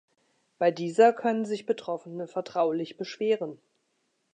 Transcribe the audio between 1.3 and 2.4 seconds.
sich Betroffene